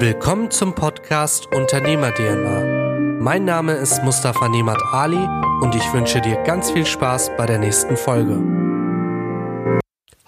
[0.00, 3.20] Willkommen zum Podcast Unternehmer DNA.
[3.20, 5.24] Mein Name ist Mustafa Nemat Ali
[5.62, 8.42] und ich wünsche dir ganz viel Spaß bei der nächsten Folge.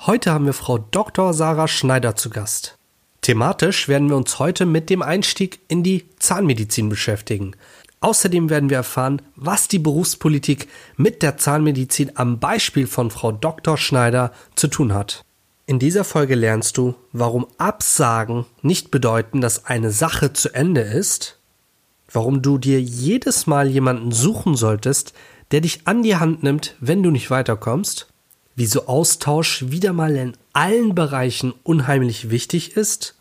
[0.07, 1.35] Heute haben wir Frau Dr.
[1.35, 2.79] Sarah Schneider zu Gast.
[3.23, 7.57] Thematisch werden wir uns heute mit dem Einstieg in die Zahnmedizin beschäftigen.
[8.01, 13.77] Außerdem werden wir erfahren, was die Berufspolitik mit der Zahnmedizin am Beispiel von Frau Dr.
[13.77, 15.26] Schneider zu tun hat.
[15.69, 21.41] In dieser Folge lernst du, warum Absagen nicht bedeuten, dass eine Sache zu Ende ist,
[22.13, 25.13] warum du dir jedes Mal jemanden suchen solltest,
[25.51, 28.07] der dich an die Hand nimmt, wenn du nicht weiterkommst,
[28.55, 33.17] wieso Austausch wieder mal in allen Bereichen unheimlich wichtig ist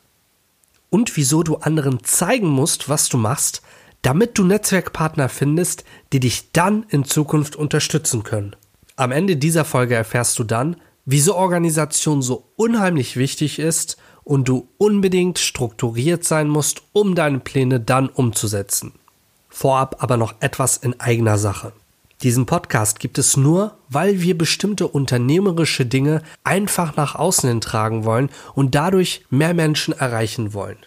[0.91, 3.63] und wieso du anderen zeigen musst, was du machst,
[4.03, 5.83] damit du Netzwerkpartner findest,
[6.13, 8.55] die dich dann in Zukunft unterstützen können.
[8.97, 14.67] Am Ende dieser Folge erfährst du dann, wieso Organisation so unheimlich wichtig ist und du
[14.77, 18.93] unbedingt strukturiert sein musst, um deine Pläne dann umzusetzen.
[19.49, 21.71] Vorab aber noch etwas in eigener Sache.
[22.23, 28.03] Diesen Podcast gibt es nur, weil wir bestimmte unternehmerische Dinge einfach nach außen hin tragen
[28.03, 30.77] wollen und dadurch mehr Menschen erreichen wollen.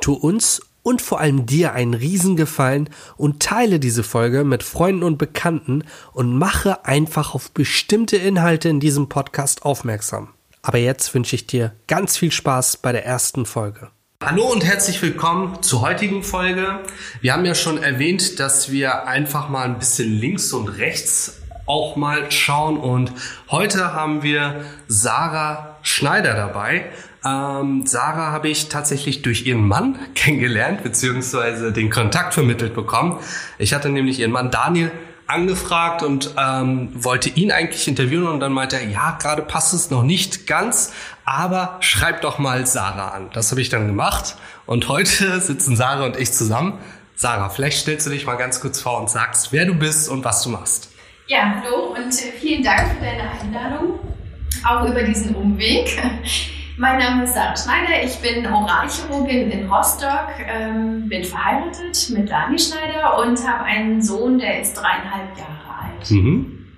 [0.00, 5.18] Tu uns und vor allem dir einen Riesengefallen und teile diese Folge mit Freunden und
[5.18, 10.28] Bekannten und mache einfach auf bestimmte Inhalte in diesem Podcast aufmerksam.
[10.62, 13.88] Aber jetzt wünsche ich dir ganz viel Spaß bei der ersten Folge.
[14.22, 16.80] Hallo und herzlich willkommen zur heutigen Folge.
[17.22, 21.96] Wir haben ja schon erwähnt, dass wir einfach mal ein bisschen links und rechts auch
[21.96, 23.12] mal schauen und
[23.50, 26.90] heute haben wir Sarah Schneider dabei.
[27.24, 33.18] Ähm, Sarah habe ich tatsächlich durch ihren Mann kennengelernt, beziehungsweise den Kontakt vermittelt bekommen.
[33.58, 34.90] Ich hatte nämlich ihren Mann Daniel
[35.26, 39.90] angefragt und ähm, wollte ihn eigentlich interviewen und dann meinte er, ja, gerade passt es
[39.90, 40.92] noch nicht ganz,
[41.24, 43.30] aber schreib doch mal Sarah an.
[43.32, 46.78] Das habe ich dann gemacht und heute sitzen Sarah und ich zusammen.
[47.14, 50.24] Sarah, vielleicht stellst du dich mal ganz kurz vor und sagst, wer du bist und
[50.24, 50.90] was du machst.
[51.26, 54.00] Ja, hallo und äh, vielen Dank für deine Einladung,
[54.64, 55.96] auch über diesen Umweg.
[56.80, 62.58] Mein Name ist Sarah Schneider, ich bin Oralchirurgin in Rostock, ähm, bin verheiratet mit Dani
[62.58, 66.10] Schneider und habe einen Sohn, der ist dreieinhalb Jahre alt.
[66.10, 66.68] Mhm.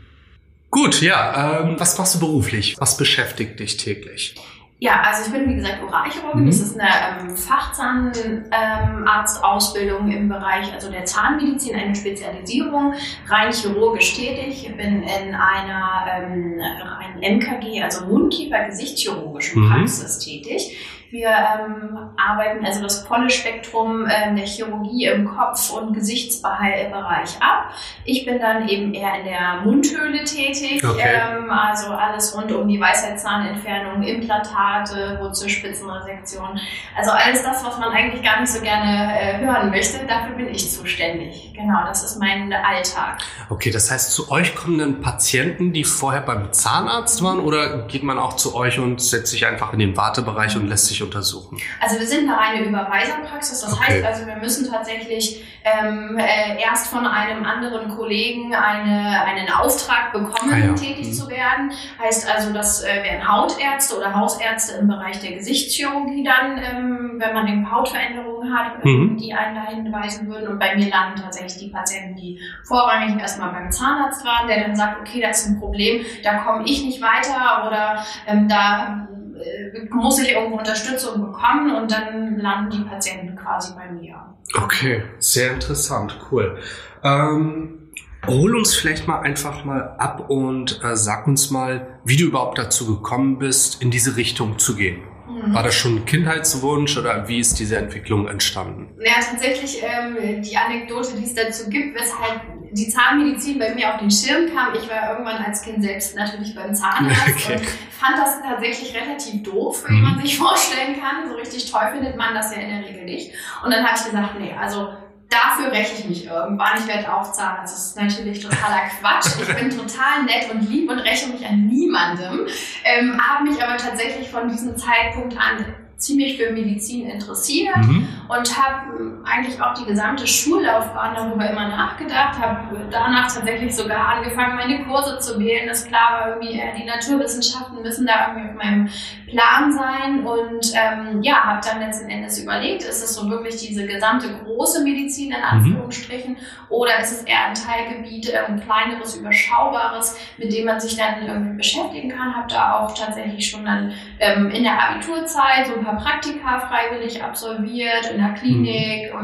[0.72, 1.60] Gut, ja.
[1.60, 2.74] Ähm, was machst du beruflich?
[2.80, 4.34] Was beschäftigt dich täglich?
[4.82, 6.42] Ja, also ich bin wie gesagt Oralchirurgin.
[6.42, 6.46] Mhm.
[6.46, 6.88] Das ist eine
[7.20, 12.94] ähm, Fachzahnarztausbildung ähm, im Bereich also der Zahnmedizin, eine Spezialisierung,
[13.28, 14.66] rein chirurgisch tätig.
[14.66, 19.70] Ich bin in einer ähm, rein MKG, also Mundkiefer-Gesichtschirurgischen mhm.
[19.70, 20.76] Praxis tätig.
[21.12, 27.74] Wir ähm, arbeiten also das volle Spektrum ähm, der Chirurgie im Kopf- und Gesichtsbereich ab.
[28.06, 31.20] Ich bin dann eben eher in der Mundhöhle tätig, okay.
[31.20, 36.58] ähm, also alles rund um die Weisheitszahnentfernung, Implantate, Wurzelspitzenresektion.
[36.96, 40.48] Also alles das, was man eigentlich gar nicht so gerne äh, hören möchte, dafür bin
[40.48, 41.52] ich zuständig.
[41.54, 43.18] Genau, das ist mein Alltag.
[43.50, 48.02] Okay, das heißt, zu euch kommen dann Patienten, die vorher beim Zahnarzt waren oder geht
[48.02, 51.58] man auch zu euch und setzt sich einfach in den Wartebereich und lässt sich untersuchen?
[51.80, 53.60] Also wir sind eine reine Überweiserpraxis.
[53.60, 53.94] Das okay.
[53.94, 60.12] heißt also, wir müssen tatsächlich ähm, äh, erst von einem anderen Kollegen eine, einen Auftrag
[60.12, 60.74] bekommen, ah, ja.
[60.74, 61.12] tätig mhm.
[61.12, 61.72] zu werden.
[62.02, 67.34] Heißt also, das äh, wären Hautärzte oder Hausärzte im Bereich der Gesichtschirurgie dann, ähm, wenn
[67.34, 69.16] man eben Hautveränderungen hat, mhm.
[69.16, 70.48] die einen da hinweisen würden.
[70.48, 74.76] Und bei mir landen tatsächlich die Patienten, die vorrangig erstmal beim Zahnarzt waren, der dann
[74.76, 79.08] sagt, okay, das ist ein Problem, da komme ich nicht weiter oder ähm, da
[79.44, 84.16] äh, muss ich irgendwo Unterstützung bekommen und dann landen die Patienten quasi bei mir.
[84.56, 86.58] Okay, sehr interessant, cool.
[87.02, 87.90] Ähm,
[88.26, 92.58] hol uns vielleicht mal einfach mal ab und äh, sag uns mal, wie du überhaupt
[92.58, 95.02] dazu gekommen bist, in diese Richtung zu gehen.
[95.42, 95.54] Mhm.
[95.54, 98.88] War das schon ein Kindheitswunsch oder wie ist diese Entwicklung entstanden?
[99.00, 102.42] Ja, tatsächlich ähm, die Anekdote, die es dazu gibt, weshalb
[102.72, 104.74] die Zahnmedizin bei mir auf den Schirm kam.
[104.74, 107.56] Ich war irgendwann als Kind selbst natürlich beim Zahnarzt okay.
[107.56, 110.22] und fand das tatsächlich relativ doof, wie man mhm.
[110.22, 111.28] sich vorstellen kann.
[111.28, 113.32] So richtig toll findet man das ja in der Regel nicht.
[113.62, 114.94] Und dann habe ich gesagt, nee, also
[115.32, 116.78] dafür räche ich mich irgendwann.
[116.78, 117.74] Ich werde Zahnarzt.
[117.74, 119.40] Das ist natürlich totaler Quatsch.
[119.40, 122.46] Ich bin total nett und lieb und räche mich an niemandem.
[122.84, 128.08] Ähm, habe mich aber tatsächlich von diesem Zeitpunkt an ziemlich für Medizin interessiert mhm.
[128.28, 134.56] und habe eigentlich auch die gesamte Schullaufbahn darüber immer nachgedacht, habe danach tatsächlich sogar angefangen,
[134.56, 135.68] meine Kurse zu wählen.
[135.68, 138.88] Das klar war irgendwie, äh, die Naturwissenschaften müssen da irgendwie auf meinem
[139.28, 143.86] Plan sein und ähm, ja, habe dann letzten Endes überlegt, ist es so wirklich diese
[143.86, 145.44] gesamte große Medizin in mhm.
[145.44, 146.38] Anführungsstrichen mhm.
[146.68, 151.26] oder ist es eher ein Teilgebiet, ein ähm, kleineres, überschaubares, mit dem man sich dann
[151.26, 152.34] irgendwie beschäftigen kann.
[152.34, 156.60] Habe da auch tatsächlich schon dann ähm, in der Abiturzeit so ein paar paar Praktika
[156.60, 159.18] freiwillig absolviert in der Klinik mhm.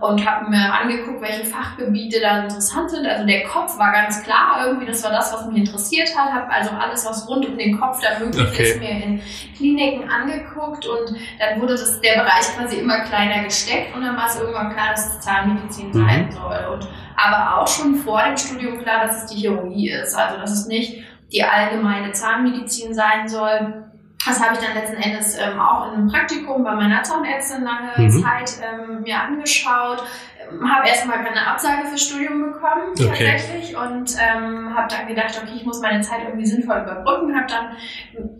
[0.00, 3.06] und, und habe mir angeguckt, welche Fachgebiete da interessant sind.
[3.06, 6.32] Also der Kopf war ganz klar irgendwie, das war das, was mich interessiert hat.
[6.32, 8.62] Habe also alles, was rund um den Kopf da möglich okay.
[8.62, 9.22] ist, mir in
[9.56, 14.26] Kliniken angeguckt und dann wurde das, der Bereich quasi immer kleiner gesteckt und dann war
[14.26, 15.92] es irgendwann klar, dass es Zahnmedizin mhm.
[15.92, 16.74] sein soll.
[16.74, 20.14] Und aber auch schon vor dem Studium klar, dass es die Chirurgie ist.
[20.14, 21.02] Also dass es nicht
[21.32, 23.85] die allgemeine Zahnmedizin sein soll.
[24.26, 27.92] Das habe ich dann letzten Endes ähm, auch in einem Praktikum bei meiner Zahnärztin lange
[27.96, 28.22] mhm.
[28.22, 30.02] Zeit ähm, mir angeschaut
[30.64, 33.06] habe erstmal keine Absage fürs Studium bekommen, okay.
[33.08, 37.46] tatsächlich, und ähm, habe dann gedacht, okay, ich muss meine Zeit irgendwie sinnvoll überbrücken, habe
[37.46, 37.76] dann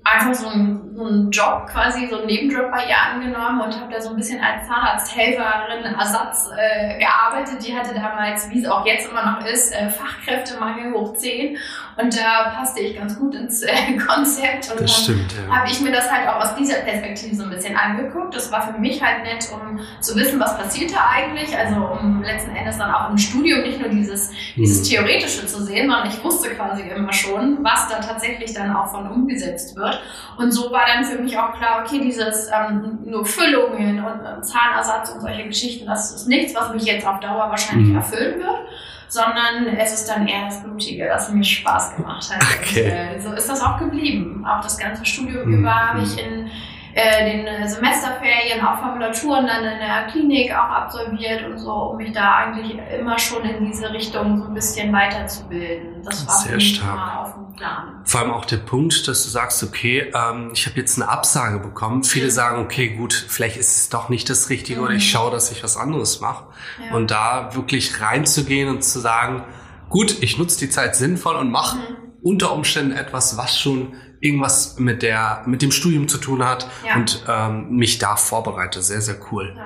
[0.04, 3.92] einfach so einen, so einen Job quasi, so einen Nebenjob bei ihr angenommen und habe
[3.92, 7.66] da so ein bisschen als Zahnarzthelferin Ersatz äh, gearbeitet.
[7.66, 11.56] Die hatte damals, wie es auch jetzt immer noch ist, äh, Fachkräftemangel hoch 10
[11.96, 15.56] und da passte ich ganz gut ins äh, Konzept und das dann ja.
[15.56, 18.34] habe ich mir das halt auch aus dieser Perspektive so ein bisschen angeguckt.
[18.34, 22.22] Das war für mich halt nett, um zu wissen, was passiert da eigentlich, also um
[22.22, 24.94] letzten Endes dann auch im Studium nicht nur dieses, dieses mhm.
[24.94, 29.10] Theoretische zu sehen, sondern ich wusste quasi immer schon, was da tatsächlich dann auch von
[29.10, 30.00] umgesetzt wird.
[30.36, 34.40] Und so war dann für mich auch klar, okay, dieses ähm, nur Füllungen und äh,
[34.42, 37.96] Zahnersatz und solche Geschichten, das ist nichts, was mich jetzt auf Dauer wahrscheinlich mhm.
[37.96, 38.66] erfüllen wird
[39.08, 42.42] sondern es ist dann eher das Blutige, das mir Spaß gemacht hat.
[42.60, 42.84] Okay.
[42.84, 44.44] Und, äh, so ist das auch geblieben.
[44.46, 45.58] Auch das ganze Studium mhm.
[45.60, 46.50] über habe ich in
[46.96, 51.98] äh, den äh, Semesterferien auch Formulaturen dann in der Klinik auch absolviert und so, um
[51.98, 56.02] mich da eigentlich immer schon in diese Richtung so ein bisschen weiterzubilden.
[56.02, 57.18] Das war sehr stark.
[57.18, 58.00] auf dem Plan.
[58.04, 61.58] Vor allem auch der Punkt, dass du sagst, okay, ähm, ich habe jetzt eine Absage
[61.58, 62.02] bekommen.
[62.02, 62.30] Viele mhm.
[62.30, 64.86] sagen, okay, gut, vielleicht ist es doch nicht das Richtige mhm.
[64.86, 65.18] oder ich mhm.
[65.18, 66.44] schaue, dass ich was anderes mache.
[66.82, 66.96] Ja.
[66.96, 69.44] Und da wirklich reinzugehen und zu sagen,
[69.90, 71.96] gut, ich nutze die Zeit sinnvoll und mache mhm.
[72.22, 76.96] unter Umständen etwas, was schon irgendwas mit der mit dem Studium zu tun hat ja.
[76.96, 78.82] und ähm, mich da vorbereite.
[78.82, 79.56] Sehr, sehr cool.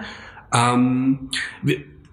[0.52, 0.72] Ja.
[0.74, 1.30] Ähm,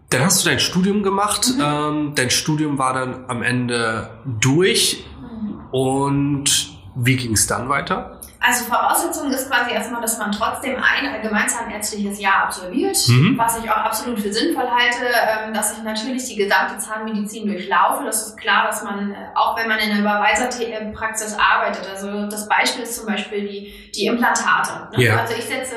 [0.10, 1.48] dann hast du dein Studium gemacht.
[1.56, 1.64] Mhm.
[1.64, 5.06] Ähm, dein Studium war dann am Ende durch.
[5.20, 5.60] Mhm.
[5.72, 8.17] Und wie ging es dann weiter?
[8.40, 13.38] Also Voraussetzung ist quasi erstmal, dass man trotzdem ein allgemeinzahnärztliches Jahr absolviert, mhm.
[13.38, 18.04] was ich auch absolut für sinnvoll halte, ähm, dass ich natürlich die gesamte Zahnmedizin durchlaufe.
[18.06, 22.48] Das ist klar, dass man, äh, auch wenn man in der Überweiserpraxis arbeitet, also das
[22.48, 24.96] Beispiel ist zum Beispiel die, die Implantate.
[24.96, 25.04] Ne?
[25.04, 25.18] Ja.
[25.22, 25.76] Also ich setze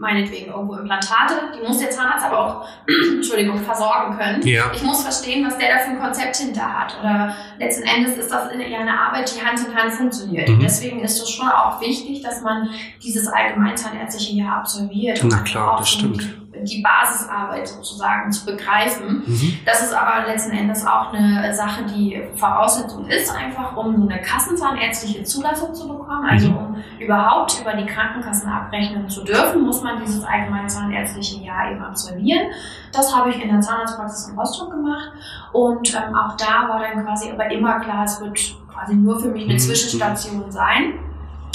[0.00, 2.68] meinetwegen irgendwo Implantate, die muss der Zahnarzt aber auch,
[3.16, 4.42] Entschuldigung, versorgen können.
[4.46, 4.72] Ja.
[4.74, 6.96] Ich muss verstehen, was der da für ein Konzept hinter hat.
[6.98, 10.48] Oder letzten Endes ist das in eine Arbeit, die Hand in Hand funktioniert.
[10.48, 10.54] Mhm.
[10.54, 12.70] Und deswegen ist es schon auch wichtig, dass man
[13.02, 15.20] dieses allgemeinzahnärztliche Jahr absolviert.
[15.22, 19.22] Na klar, das stimmt die Basisarbeit sozusagen zu begreifen.
[19.26, 19.58] Mhm.
[19.64, 25.24] Das ist aber letzten Endes auch eine Sache, die Voraussetzung ist, einfach um eine kassenzahnärztliche
[25.24, 26.28] Zulassung zu bekommen.
[26.28, 26.56] Also mhm.
[26.56, 32.50] um überhaupt über die Krankenkassen abrechnen zu dürfen, muss man dieses allgemeinzahnärztliche Jahr eben absolvieren.
[32.92, 35.12] Das habe ich in der Zahnarztpraxis in Rostock gemacht
[35.52, 38.38] und ähm, auch da war dann quasi aber immer klar, es wird
[38.72, 39.58] quasi nur für mich eine mhm.
[39.58, 40.94] Zwischenstation sein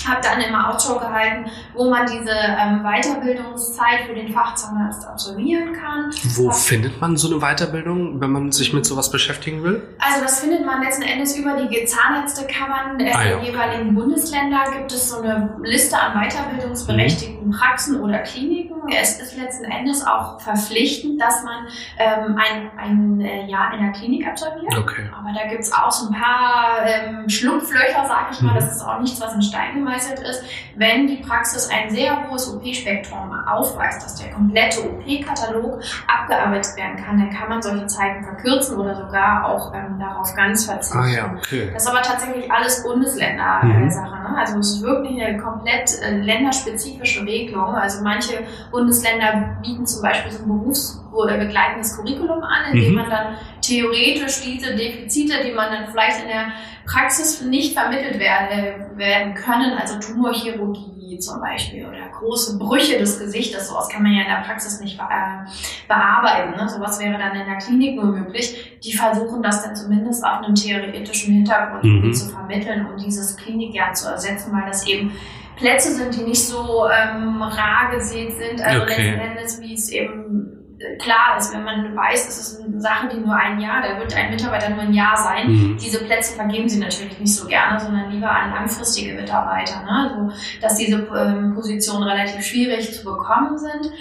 [0.07, 6.11] habe dann immer Ausschau gehalten, wo man diese ähm, Weiterbildungszeit für den Fachzahnarzt absolvieren kann.
[6.35, 9.83] Wo hab, findet man so eine Weiterbildung, wenn man sich mit sowas beschäftigen will?
[9.99, 13.37] Also das findet man letzten Endes über die Zahnärztekammern äh, ah, ja.
[13.37, 14.63] der jeweiligen Bundesländer.
[14.71, 17.51] Gibt es so eine Liste an weiterbildungsberechtigten mhm.
[17.51, 18.75] Praxen oder Kliniken.
[18.89, 21.65] Es ist letzten Endes auch verpflichtend, dass man
[21.97, 24.77] ähm, ein, ein äh, Jahr in der Klinik absolviert.
[24.77, 25.09] Okay.
[25.17, 28.51] Aber da gibt es auch so ein paar ähm, Schlupflöcher, sage ich mal.
[28.51, 28.55] Mhm.
[28.55, 30.43] Das ist auch nichts, was in Stein gemeißelt gewährleistet ist,
[30.75, 37.17] wenn die Praxis ein sehr hohes OP-Spektrum aufweist, dass der komplette OP-Katalog abgearbeitet werden kann,
[37.17, 40.97] dann kann man solche Zeiten verkürzen oder sogar auch ähm, darauf ganz verzichten.
[40.97, 41.69] Ah, ja, okay.
[41.73, 44.15] Das ist aber tatsächlich alles Bundesländer-Sache.
[44.15, 44.33] Mhm.
[44.33, 44.37] Ne?
[44.37, 47.75] Also es ist wirklich eine komplett äh, länderspezifische Regelung.
[47.75, 48.39] Also manche
[48.71, 52.95] Bundesländer bieten zum Beispiel so ein berufsbegleitendes Curriculum an, in dem mhm.
[52.95, 56.51] man dann theoretisch diese Defizite, die man dann vielleicht in der
[56.85, 63.69] Praxis nicht vermittelt werden, werden können, also Tumorchirurgie zum Beispiel oder große Brüche des Gesichtes,
[63.69, 66.55] sowas kann man ja in der Praxis nicht äh, bearbeiten.
[66.57, 66.69] Ne?
[66.69, 68.79] Sowas wäre dann in der Klinik nur möglich.
[68.83, 72.13] Die versuchen das dann zumindest auf einem theoretischen Hintergrund mhm.
[72.13, 75.11] zu vermitteln, um dieses Klinikjahr zu ersetzen, weil das eben
[75.55, 79.11] Plätze sind, die nicht so ähm, rar gesät sind, also okay.
[79.11, 80.54] letzten Endes, wie es eben
[80.99, 84.15] klar ist, wenn man weiß, es ist eine Sache, die nur ein Jahr, da wird
[84.15, 85.77] ein Mitarbeiter nur ein Jahr sein, mhm.
[85.77, 89.83] diese Plätze vergeben sie natürlich nicht so gerne, sondern lieber an langfristige Mitarbeiter.
[89.83, 90.09] Ne?
[90.09, 93.91] Also, dass diese ähm, Positionen relativ schwierig zu bekommen sind.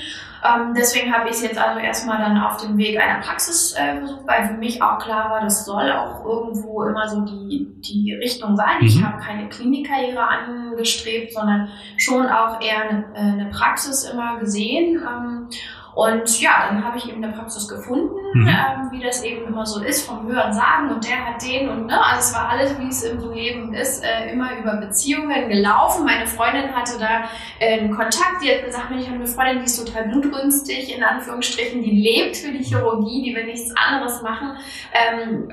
[0.44, 3.98] Ähm, deswegen habe ich es jetzt also erstmal dann auf dem Weg einer Praxis äh,
[3.98, 8.12] versucht, weil für mich auch klar war, das soll auch irgendwo immer so die, die
[8.12, 8.80] Richtung sein.
[8.80, 8.86] Mhm.
[8.86, 15.00] Ich habe keine Klinikkarriere angestrebt, sondern schon auch eher eine, äh, eine Praxis immer gesehen.
[15.02, 15.48] Ähm,
[15.94, 18.48] und ja, dann habe ich eben eine Praxis gefunden, mhm.
[18.48, 21.86] ähm, wie das eben immer so ist, vom Hören sagen und der hat den und
[21.86, 26.04] ne, also es war alles, wie es im Leben ist, äh, immer über Beziehungen gelaufen.
[26.04, 27.24] Meine Freundin hatte da
[27.60, 31.04] äh, einen Kontakt, die hat gesagt, ich habe eine Freundin, die ist total blutrünstig, in
[31.04, 34.56] Anführungsstrichen, die lebt für die Chirurgie, die will nichts anderes machen.
[34.92, 35.48] Ähm,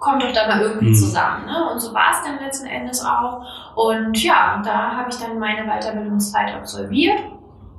[0.00, 0.94] kommt doch da mal irgendwie mhm.
[0.94, 1.46] zusammen.
[1.46, 1.70] Ne?
[1.70, 3.40] Und so war es dann letzten Endes auch.
[3.76, 7.20] Und ja, da habe ich dann meine Weiterbildungszeit absolviert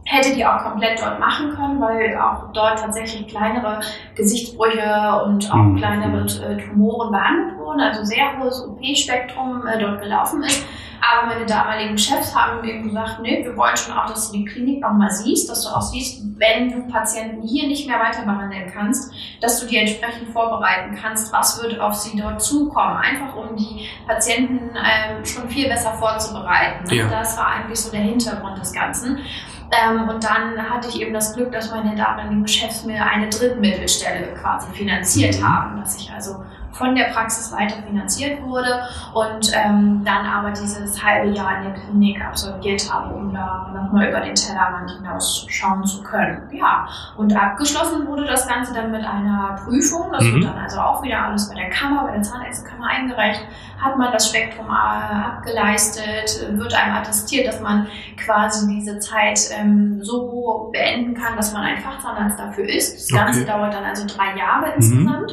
[0.08, 3.82] hätte die auch komplett dort machen können, weil auch dort tatsächlich kleinere
[4.16, 5.76] Gesichtsbrüche und auch mhm.
[5.76, 10.66] kleinere äh, Tumoren behandelt wurden, also sehr hohes OP-Spektrum äh, dort gelaufen ist.
[11.00, 14.46] Aber meine damaligen Chefs haben eben gesagt, nee, wir wollen schon auch, dass du die
[14.46, 18.72] Klinik nochmal siehst, dass du auch siehst, wenn du Patienten hier nicht mehr weiter behandeln
[18.74, 22.98] kannst, dass du die entsprechend vorbereiten kannst, was wird auf sie dort zukommen.
[22.98, 26.94] Einfach um die Patienten ähm, schon viel besser vorzubereiten.
[26.94, 27.08] Ja.
[27.10, 29.20] Das war eigentlich so der Hintergrund des Ganzen.
[29.72, 34.34] Ähm, und dann hatte ich eben das Glück, dass meine damaligen Chefs mir eine Drittmittelstelle
[34.36, 36.44] quasi finanziert haben, dass ich also
[36.78, 41.74] von der Praxis weiter finanziert wurde und ähm, dann aber dieses halbe Jahr in der
[41.74, 46.42] Klinik absolviert habe, um da nochmal über den Tellerrand hinaus schauen zu können.
[46.52, 50.12] Ja, und abgeschlossen wurde das Ganze dann mit einer Prüfung.
[50.12, 50.36] Das mhm.
[50.36, 53.42] wird dann also auch wieder alles bei der Kammer, bei der Zahnärztekammer eingereicht.
[53.80, 57.88] Hat man das Spektrum äh, abgeleistet, wird einem attestiert, dass man
[58.24, 62.96] quasi diese Zeit ähm, so beenden kann, dass man ein Fachzahnarzt dafür ist.
[62.96, 63.52] Das Ganze okay.
[63.52, 65.28] dauert dann also drei Jahre mhm.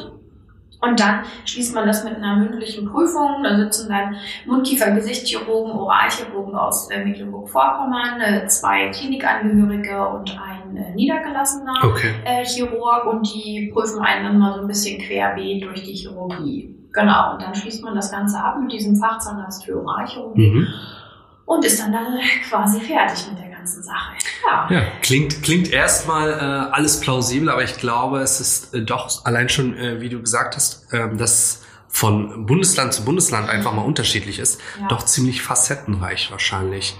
[0.85, 3.43] Und dann schließt man das mit einer mündlichen Prüfung.
[3.43, 4.15] Da sitzen dann
[4.45, 12.13] Mundkiefer, Gesichtschirurgen, Oralchirurgen aus äh, Mecklenburg-Vorpommern, äh, zwei Klinikangehörige und ein äh, niedergelassener okay.
[12.43, 16.75] Chirurg und die prüfen einen dann mal so ein bisschen querbeet durch die Chirurgie.
[16.93, 20.67] Genau, und dann schließt man das Ganze ab mit diesem Fachzahnarzt für Oralchirurgie mhm.
[21.45, 24.13] und ist dann, dann quasi fertig mit der ganzen Sache.
[24.47, 29.25] Ja, ja klingt, klingt erstmal äh, alles plausibel, aber ich glaube, es ist äh, doch
[29.25, 31.61] allein schon, äh, wie du gesagt hast, äh, dass
[31.95, 34.89] von Bundesland zu Bundesland einfach mal unterschiedlich ist, ja.
[34.89, 36.97] doch ziemlich facettenreich wahrscheinlich.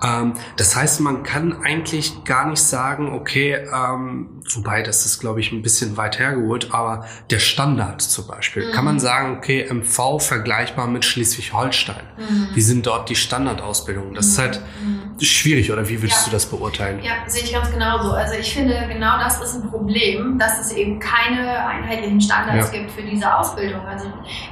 [0.00, 0.20] Ja.
[0.20, 5.40] Ähm, das heißt, man kann eigentlich gar nicht sagen, okay, ähm, wobei das ist, glaube
[5.40, 8.72] ich, ein bisschen weit hergeholt, aber der Standard zum Beispiel, mhm.
[8.72, 9.00] kann man mhm.
[9.00, 12.04] sagen, okay, MV vergleichbar mit Schleswig-Holstein.
[12.16, 12.48] Mhm.
[12.54, 14.14] Wie sind dort die Standardausbildungen?
[14.14, 14.30] Das mhm.
[14.30, 14.95] ist halt mhm.
[15.20, 16.24] Schwierig, oder wie würdest ja.
[16.26, 17.00] du das beurteilen?
[17.02, 18.12] Ja, sehe ich ganz genauso.
[18.12, 22.90] Also ich finde, genau das ist ein Problem, dass es eben keine einheitlichen Standards gibt
[22.90, 23.80] für diese Ausbildung.
[23.86, 24.06] Also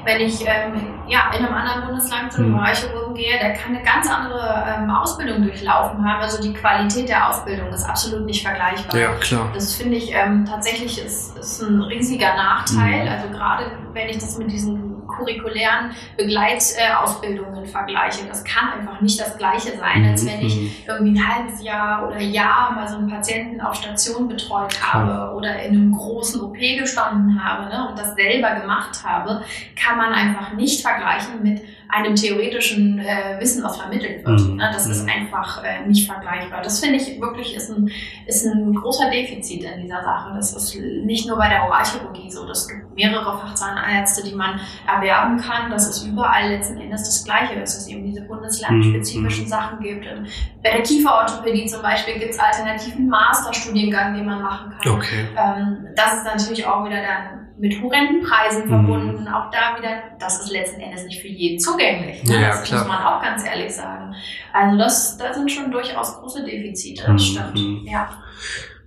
[0.04, 2.56] wenn ich ähm, ja, in einem anderen Bundesland zu einem mhm.
[2.56, 6.22] Bereichchirurgen gehe, der kann eine ganz andere ähm, Ausbildung durchlaufen haben.
[6.22, 8.98] Also die Qualität der Ausbildung ist absolut nicht vergleichbar.
[8.98, 9.50] Ja, klar.
[9.54, 13.04] Das finde ich ähm, tatsächlich ist, ist ein riesiger Nachteil.
[13.04, 13.08] Mhm.
[13.08, 14.83] Also gerade wenn ich das mit diesen
[15.16, 18.26] curriculären Begleitausbildungen vergleiche.
[18.26, 20.70] Das kann einfach nicht das Gleiche sein, als wenn ich mhm.
[20.86, 25.62] irgendwie ein halbes Jahr oder Jahr mal so einen Patienten auf Station betreut habe oder
[25.62, 29.42] in einem großen OP gestanden habe ne, und das selber gemacht habe,
[29.76, 31.62] kann man einfach nicht vergleichen mit
[31.94, 34.40] einem theoretischen äh, Wissen, was vermittelt wird.
[34.40, 34.56] Mhm.
[34.56, 34.70] Ne?
[34.72, 35.10] Das ist mhm.
[35.10, 36.60] einfach äh, nicht vergleichbar.
[36.60, 37.88] Das finde ich wirklich ist ein,
[38.26, 40.32] ist ein großer Defizit in dieser Sache.
[40.34, 42.48] Das ist nicht nur bei der Oralchirurgie so.
[42.48, 45.70] Es gibt mehrere Fachzahnärzte, die man erwerben kann.
[45.70, 49.48] Das ist überall letzten Endes das Gleiche, dass es eben diese bundeslandspezifischen mhm.
[49.48, 50.04] Sachen gibt.
[50.06, 50.28] Und
[50.62, 54.92] bei der Kieferorthopädie zum Beispiel gibt es alternativen Masterstudiengang, den man machen kann.
[54.94, 55.28] Okay.
[55.36, 58.68] Ähm, das ist natürlich auch wieder dann mit horrenden Preisen mhm.
[58.68, 59.20] verbunden.
[59.22, 59.28] Mhm.
[59.28, 62.22] Auch da wieder, das ist letzten Endes nicht für jeden zugänglich.
[62.24, 62.40] Ne?
[62.40, 62.80] Ja, das klar.
[62.80, 64.14] muss man auch ganz ehrlich sagen.
[64.52, 67.18] Also das, da sind schon durchaus große Defizite, das mhm.
[67.18, 67.88] stimmt.
[67.88, 68.10] Ja.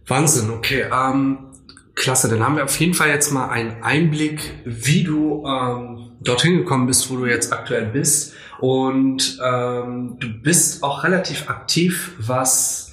[0.05, 0.85] Wahnsinn, okay.
[0.91, 1.47] Ähm,
[1.95, 6.57] klasse, dann haben wir auf jeden Fall jetzt mal einen Einblick, wie du ähm, dorthin
[6.57, 8.33] gekommen bist, wo du jetzt aktuell bist.
[8.59, 12.86] Und ähm, du bist auch relativ aktiv, was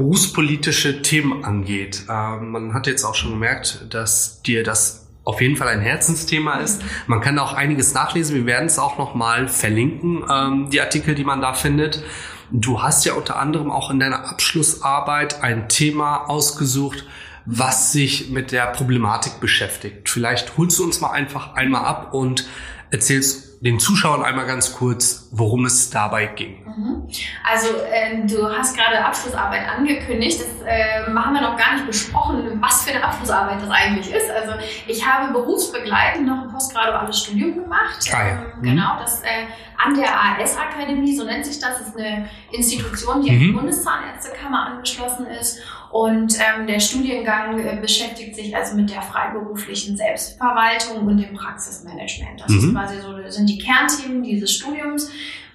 [0.00, 2.06] berufspolitische Themen angeht.
[2.08, 6.54] Ähm, man hat jetzt auch schon gemerkt, dass dir das auf jeden Fall ein Herzensthema
[6.54, 6.82] ist.
[7.06, 8.34] Man kann auch einiges nachlesen.
[8.34, 12.02] Wir werden es auch nochmal verlinken, ähm, die Artikel, die man da findet.
[12.50, 17.04] Du hast ja unter anderem auch in deiner Abschlussarbeit ein Thema ausgesucht,
[17.44, 20.08] was sich mit der Problematik beschäftigt.
[20.08, 22.48] Vielleicht holst du uns mal einfach einmal ab und
[22.90, 26.64] erzählst den Zuschauern einmal ganz kurz, worum es dabei ging.
[26.64, 27.08] Mhm.
[27.44, 30.40] Also äh, du hast gerade Abschlussarbeit angekündigt.
[30.40, 34.30] Das äh, haben wir noch gar nicht besprochen, was für eine Abschlussarbeit das eigentlich ist.
[34.30, 34.54] Also
[34.86, 37.98] ich habe berufsbegleitend noch ein postgraduales Studium gemacht.
[38.12, 38.30] Ah, ja.
[38.30, 39.46] ähm, genau, das äh,
[39.84, 43.56] an der AS-Akademie, so nennt sich das, das ist eine Institution, die an die Mhm.
[43.56, 45.60] Bundeszahnärztekammer angeschlossen ist.
[45.90, 52.40] Und ähm, der Studiengang äh, beschäftigt sich also mit der freiberuflichen Selbstverwaltung und dem Praxismanagement.
[52.40, 52.74] Das ist Mhm.
[52.74, 55.10] quasi so, sind die Kernthemen dieses Studiums.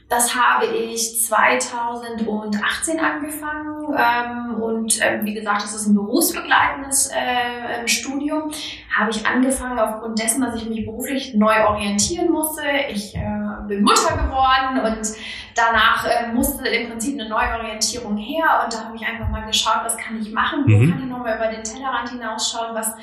[0.08, 7.80] Das habe ich 2018 angefangen ähm, und ähm, wie gesagt, das ist ein berufsbegleitendes äh,
[7.80, 8.52] ähm, Studium.
[8.96, 12.62] Habe ich angefangen aufgrund dessen, dass ich mich beruflich neu orientieren musste.
[12.90, 13.20] Ich äh,
[13.68, 15.08] bin Mutter geworden und
[15.56, 19.82] danach äh, musste im Prinzip eine Neuorientierung her und da habe ich einfach mal geschaut,
[19.84, 20.92] was kann ich machen, wo Mhm.
[20.92, 22.94] kann ich nochmal über den Tellerrand hinausschauen, was,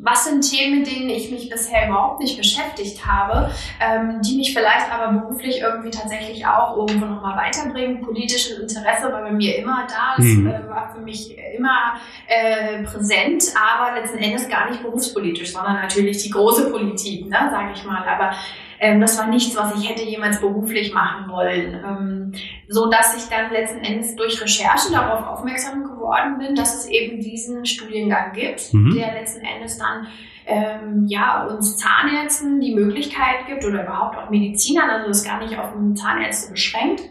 [0.00, 3.50] was sind Themen, mit denen ich mich bisher überhaupt nicht beschäftigt habe,
[3.80, 8.00] ähm, die mich vielleicht aber beruflich irgendwie tatsächlich auch irgendwo nochmal weiterbringen.
[8.00, 10.46] Politisches Interesse war bei mir immer da, das Mhm.
[10.46, 11.94] äh, war für mich immer
[12.26, 17.72] äh, präsent, aber letzten Endes gar nicht berufspolitisch, sondern natürlich die große Politik, ne, sage
[17.74, 18.04] ich mal.
[18.06, 18.32] Aber
[18.80, 21.74] ähm, das war nichts, was ich hätte jemals beruflich machen wollen.
[21.84, 22.32] Ähm,
[22.68, 27.20] so dass ich dann letzten Endes durch Recherche darauf aufmerksam geworden bin, dass es eben
[27.20, 28.94] diesen Studiengang gibt, Mhm.
[28.94, 30.06] der letzten Endes dann
[30.46, 35.58] ähm, ja, uns Zahnärzten die Möglichkeit gibt oder überhaupt auch Medizinern, also das gar nicht
[35.58, 37.02] auf Zahnärzte beschränkt,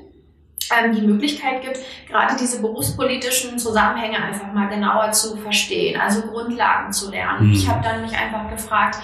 [0.76, 1.78] ähm, die Möglichkeit gibt,
[2.10, 7.48] gerade diese berufspolitischen Zusammenhänge einfach mal genauer zu verstehen, also Grundlagen zu lernen.
[7.50, 7.54] Mhm.
[7.54, 8.98] Ich habe dann mich einfach gefragt,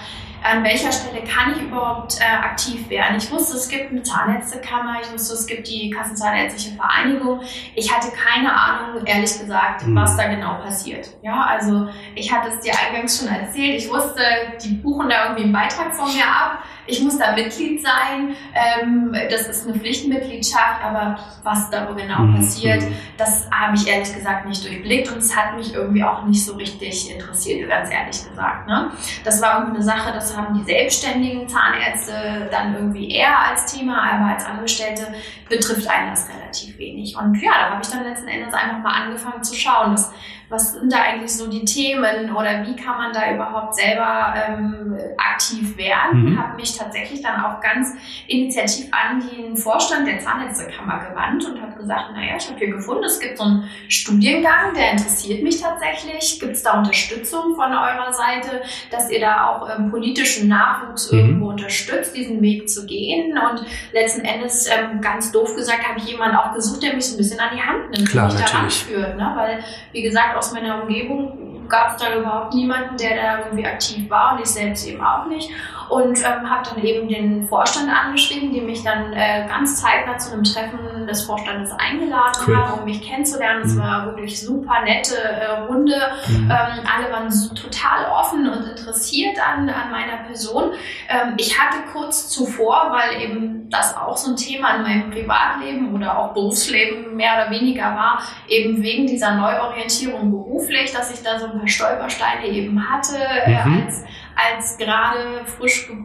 [0.44, 3.16] an welcher Stelle kann ich überhaupt äh, aktiv werden?
[3.16, 7.40] Ich wusste, es gibt eine Zahnärztekammer, ich wusste, es gibt die Kassenzahnärztliche Vereinigung.
[7.74, 9.96] Ich hatte keine Ahnung, ehrlich gesagt, Mhm.
[9.96, 11.08] was da genau passiert.
[11.22, 13.78] Ja, also ich hatte es dir eingangs schon erzählt.
[13.82, 14.22] Ich wusste,
[14.62, 16.58] die buchen da irgendwie einen Beitrag von mir ab.
[16.86, 18.36] Ich muss da Mitglied sein.
[18.54, 22.36] Ähm, das ist eine Pflichtmitgliedschaft, aber was da genau Mhm.
[22.36, 22.82] passiert,
[23.16, 26.54] das habe ich ehrlich gesagt nicht durchblickt und es hat mich irgendwie auch nicht so
[26.54, 28.66] richtig interessiert, ganz ehrlich gesagt.
[28.68, 28.90] Ne?
[29.24, 34.02] Das war irgendwie eine Sache, das haben die selbstständigen Zahnärzte dann irgendwie eher als Thema,
[34.02, 35.06] aber als Angestellte
[35.48, 37.16] betrifft einen das relativ wenig.
[37.16, 40.12] Und ja, da habe ich dann letzten Endes einfach mal angefangen zu schauen, was,
[40.48, 44.96] was sind da eigentlich so die Themen oder wie kann man da überhaupt selber ähm,
[45.16, 46.30] aktiv werden.
[46.32, 46.38] Mhm.
[46.42, 47.92] Habe mich tatsächlich dann auch ganz
[48.26, 53.04] initiativ an den Vorstand der Zahnärztekammer gewandt und habe gesagt, naja, ich habe hier gefunden,
[53.04, 56.38] es gibt so einen Studiengang, der interessiert mich tatsächlich.
[56.40, 61.18] Gibt es da Unterstützung von eurer Seite, dass ihr da auch ähm, politischen Nachwuchs Mhm.
[61.18, 63.36] irgendwo unterstützt, diesen Weg zu gehen?
[63.38, 67.14] Und letzten Endes, ähm, ganz doof gesagt, habe ich jemanden auch gesucht, der mich so
[67.14, 68.84] ein bisschen an die Hand nimmt Klar, und mich natürlich.
[68.84, 69.16] führt.
[69.16, 69.32] Ne?
[69.36, 70.02] Weil, wie
[70.36, 74.48] aus meiner Umgebung gab es da überhaupt niemanden, der da irgendwie aktiv war und ich
[74.48, 75.50] selbst eben auch nicht.
[75.88, 80.32] Und ähm, habe dann eben den Vorstand angeschrieben, die mich dann äh, ganz zeitnah zu
[80.32, 82.56] einem Treffen des Vorstandes eingeladen Cool.
[82.56, 83.62] haben, um mich kennenzulernen.
[83.64, 83.80] Es Mhm.
[83.80, 85.96] war wirklich super nette äh, Runde.
[86.28, 86.50] Mhm.
[86.50, 90.72] Ähm, alle waren so total offen und interessiert an, an meiner Person.
[91.08, 95.94] Ähm, ich hatte kurz zuvor, weil eben das auch so ein Thema in meinem Privatleben
[95.94, 101.38] oder auch Berufsleben mehr oder weniger war, eben wegen dieser Neuorientierung beruflich, dass ich da
[101.38, 103.82] so ein paar Stolpersteine eben hatte, äh, Mhm.
[103.86, 104.04] als,
[104.36, 105.96] als gerade frisch ge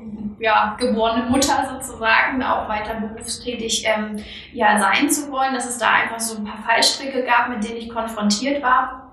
[0.42, 5.92] ja, geborene Mutter sozusagen, auch weiter berufstätig ähm, ja, sein zu wollen, dass es da
[5.92, 9.10] einfach so ein paar Fallstricke gab, mit denen ich konfrontiert war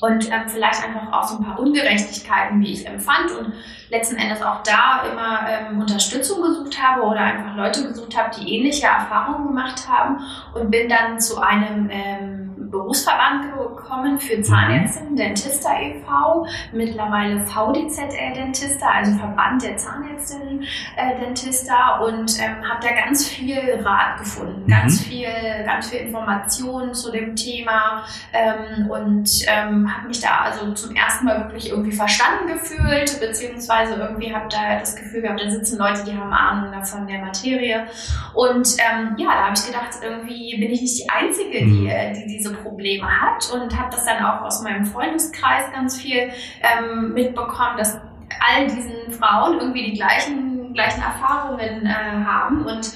[0.00, 3.52] und ähm, vielleicht einfach auch so ein paar Ungerechtigkeiten, wie ich empfand und
[3.90, 8.56] letzten Endes auch da immer ähm, Unterstützung gesucht habe oder einfach Leute gesucht habe, die
[8.56, 10.20] ähnliche Erfahrungen gemacht haben
[10.54, 18.86] und bin dann zu einem ähm, Berufsverband gekommen für Zahnärztinnen, Dentista e.V., mittlerweile VDZR Dentista,
[18.90, 20.62] also Verband der Zahnärztinnen
[20.96, 24.70] äh, Dentista und ähm, habe da ganz viel Rat gefunden, Mhm.
[24.70, 25.28] ganz viel,
[25.64, 31.24] ganz viel Informationen zu dem Thema ähm, und ähm, habe mich da also zum ersten
[31.26, 36.04] Mal wirklich irgendwie verstanden gefühlt, beziehungsweise irgendwie habe da das Gefühl gehabt, da sitzen Leute,
[36.04, 37.86] die haben Ahnung davon der Materie
[38.34, 41.86] und ähm, ja, da habe ich gedacht, irgendwie bin ich nicht die Einzige, die, Mhm.
[41.86, 46.30] äh, die diese Probleme hat und habe das dann auch aus meinem Freundeskreis ganz viel
[46.62, 47.98] ähm, mitbekommen, dass
[48.40, 52.92] all diesen Frauen irgendwie die gleichen, gleichen Erfahrungen äh, haben und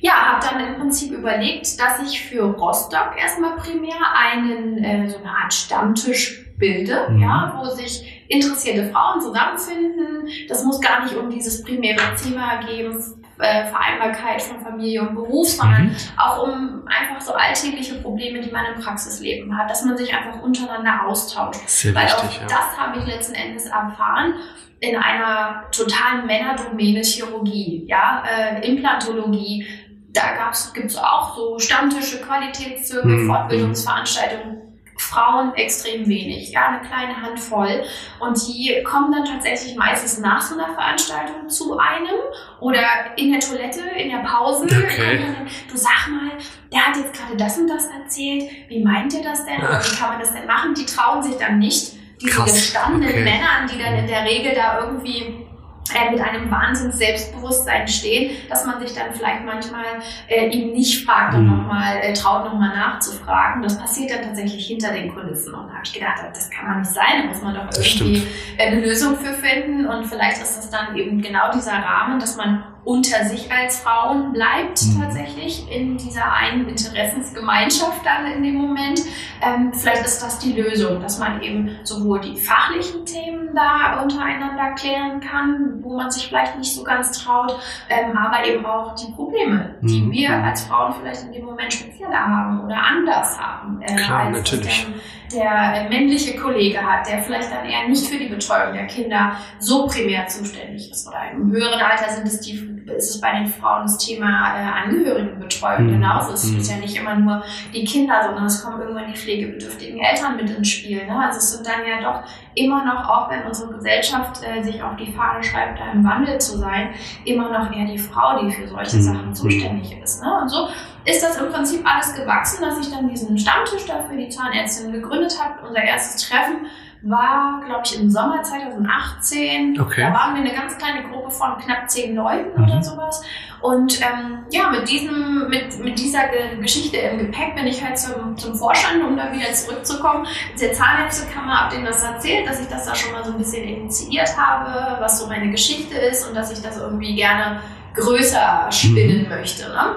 [0.00, 5.18] ja, habe dann im Prinzip überlegt, dass ich für Rostock erstmal primär einen, äh, so
[5.18, 7.22] eine Art Stammtisch bilde, mhm.
[7.22, 10.28] ja, wo sich interessierte Frauen zusammenfinden.
[10.48, 13.02] Das muss gar nicht um dieses primäre Thema geben,
[13.38, 15.96] äh, Vereinbarkeit von Familie und Beruf, sondern mhm.
[16.16, 20.40] auch um einfach so alltägliche Probleme, die man im Praxisleben hat, dass man sich einfach
[20.42, 21.60] untereinander austauscht.
[21.66, 22.46] Sehr Weil wichtig, auch ja.
[22.46, 24.34] das habe ich letzten Endes erfahren
[24.80, 29.66] in einer totalen Männerdomäne Chirurgie, ja, äh, Implantologie.
[30.12, 33.26] Da gibt es auch so Stammtische, Qualitätszirkel, mhm.
[33.26, 34.65] Fortbildungsveranstaltungen
[34.96, 37.84] Frauen extrem wenig, ja, eine kleine Handvoll.
[38.18, 42.16] Und die kommen dann tatsächlich meistens nach so einer Veranstaltung zu einem
[42.60, 42.82] oder
[43.16, 44.64] in der Toilette, in der Pause.
[44.64, 45.18] Okay.
[45.18, 46.32] Dann, du sag mal,
[46.72, 48.50] der hat jetzt gerade das und das erzählt.
[48.68, 49.58] Wie meint ihr das denn?
[49.58, 50.74] Oder wie kann man das denn machen?
[50.74, 52.52] Die trauen sich dann nicht, diese Krass.
[52.52, 53.24] gestandenen okay.
[53.24, 55.45] Männern, die dann in der Regel da irgendwie
[55.94, 59.84] äh, mit einem Wahnsinns Selbstbewusstsein stehen, dass man sich dann vielleicht manchmal
[60.28, 61.56] äh, ihm nicht fragt und mhm.
[61.56, 63.62] nochmal äh, traut, nochmal nachzufragen.
[63.62, 65.54] Das passiert dann tatsächlich hinter den Kulissen.
[65.54, 68.26] Und da habe ich gedacht, das kann man nicht sein, da muss man doch irgendwie
[68.56, 69.86] äh, eine Lösung für finden.
[69.86, 74.32] Und vielleicht ist das dann eben genau dieser Rahmen, dass man unter sich als Frauen
[74.32, 75.02] bleibt mhm.
[75.02, 79.02] tatsächlich in dieser einen Interessensgemeinschaft dann in dem Moment.
[79.42, 84.70] Ähm, vielleicht ist das die Lösung, dass man eben sowohl die fachlichen Themen da untereinander
[84.76, 87.58] klären kann, wo man sich vielleicht nicht so ganz traut,
[87.90, 90.12] ähm, aber eben auch die Probleme, die mhm.
[90.12, 93.82] wir als Frauen vielleicht in dem Moment spezieller haben oder anders haben.
[93.82, 94.86] Äh, Klar, natürlich
[95.32, 99.86] der männliche Kollege hat, der vielleicht dann eher nicht für die Betreuung der Kinder so
[99.86, 101.06] primär zuständig ist.
[101.08, 102.52] Oder im höheren Alter sind es die,
[102.96, 105.92] ist es bei den Frauen das Thema äh, Angehörigenbetreuung mhm.
[105.92, 106.32] genauso.
[106.32, 106.58] Es mhm.
[106.58, 107.42] ist ja nicht immer nur
[107.74, 111.06] die Kinder, sondern es kommen irgendwann die pflegebedürftigen Eltern mit ins Spiel.
[111.06, 111.18] Ne?
[111.18, 112.22] Also es sind dann ja doch
[112.56, 116.38] immer noch, auch wenn unsere Gesellschaft äh, sich auf die Fahne schreibt, da im Wandel
[116.40, 119.02] zu sein, immer noch eher die Frau, die für solche mhm.
[119.02, 120.22] Sachen zuständig ist.
[120.22, 120.40] Ne?
[120.40, 120.68] Und so
[121.04, 125.38] ist das im Prinzip alles gewachsen, dass ich dann diesen Stammtisch dafür die Zahnärztin gegründet
[125.40, 125.66] habe.
[125.66, 126.66] Unser erstes Treffen
[127.08, 129.80] war, glaube ich, im Sommer 2018.
[129.80, 130.02] Okay.
[130.02, 132.64] Da waren wir eine ganz kleine Gruppe von knapp zehn Leuten mhm.
[132.64, 133.22] oder sowas.
[133.60, 136.28] Und ähm, ja, mit diesem, mit, mit dieser
[136.60, 140.26] Geschichte im Gepäck bin ich halt zum, zum Vorstand, um da wieder zurückzukommen.
[140.60, 143.64] Der Zahnärztekammer habe denen das erzählt, dass ich das da schon mal so ein bisschen
[143.64, 147.60] initiiert habe, was so meine Geschichte ist und dass ich das irgendwie gerne
[147.94, 149.28] größer spinnen mhm.
[149.28, 149.68] möchte.
[149.68, 149.96] Ne?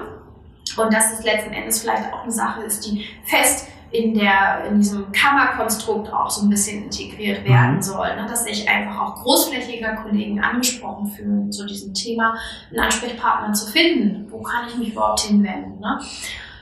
[0.76, 4.78] Und dass es letzten Endes vielleicht auch eine Sache ist, die fest in, der, in
[4.78, 7.82] diesem Kammerkonstrukt auch so ein bisschen integriert werden mhm.
[7.82, 8.16] soll.
[8.16, 8.26] Ne?
[8.28, 12.36] Dass sich einfach auch großflächiger Kollegen angesprochen fühlen, zu diesem Thema
[12.70, 14.30] einen Ansprechpartner zu finden.
[14.30, 15.80] Wo kann ich mich überhaupt hinwenden?
[15.80, 16.00] Ne?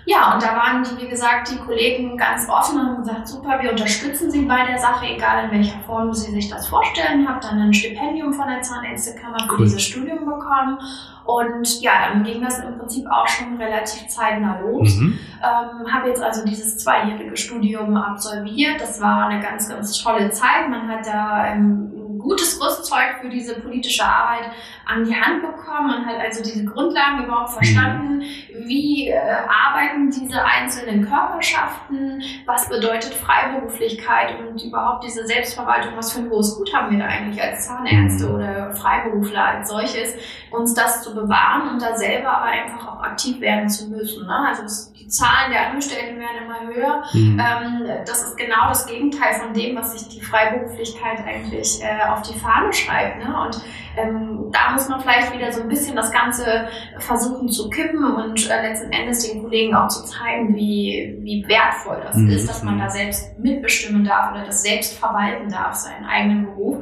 [0.09, 3.59] Ja, und da waren die, wie gesagt, die Kollegen ganz offen und haben gesagt, super,
[3.61, 7.29] wir unterstützen Sie bei der Sache, egal in welcher Form Sie sich das vorstellen.
[7.29, 9.65] Habe dann ein Stipendium von der Zahnärztekammer für cool.
[9.65, 10.79] dieses Studium bekommen
[11.27, 14.97] und ja, dann ging das im Prinzip auch schon relativ zeitnah los.
[14.97, 15.19] Mhm.
[15.43, 18.81] Ähm, habe jetzt also dieses zweijährige Studium absolviert.
[18.81, 20.71] Das war eine ganz, ganz tolle Zeit.
[20.71, 21.93] Man hat da ähm,
[22.29, 24.51] gutes Rüstzeug für diese politische Arbeit
[24.85, 25.89] an die Hand bekommen.
[25.89, 28.23] Man hat also diese Grundlagen überhaupt verstanden.
[28.65, 32.23] Wie äh, arbeiten diese einzelnen Körperschaften?
[32.47, 35.93] Was bedeutet Freiberuflichkeit und überhaupt diese Selbstverwaltung?
[35.97, 38.35] Was für ein hohes Gut haben wir da eigentlich als Zahnärzte mhm.
[38.35, 40.15] oder Freiberufler als solches,
[40.51, 44.27] uns das zu bewahren und da selber aber einfach auch aktiv werden zu müssen.
[44.27, 44.47] Ne?
[44.49, 47.05] Also es, die Zahlen der Angestellten werden immer höher.
[47.13, 47.41] Mhm.
[47.41, 52.18] Ähm, das ist genau das Gegenteil von dem, was sich die Freiberuflichkeit eigentlich äh, auf
[52.23, 53.19] die Fahne schreibt.
[53.19, 53.35] Ne?
[53.41, 53.61] Und
[53.97, 58.49] ähm, da muss man vielleicht wieder so ein bisschen das Ganze versuchen zu kippen und
[58.49, 62.31] äh, letzten Endes den Kollegen auch zu zeigen, wie, wie wertvoll das mhm.
[62.31, 66.79] ist, dass man da selbst mitbestimmen darf oder das selbst verwalten darf, seinen eigenen Beruf.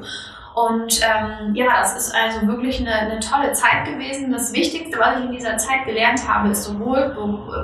[0.57, 4.33] Und ähm, ja, das ist also wirklich eine, eine tolle Zeit gewesen.
[4.33, 7.15] Das Wichtigste, was ich in dieser Zeit gelernt habe, ist sowohl